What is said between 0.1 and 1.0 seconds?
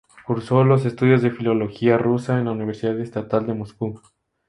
Cursó los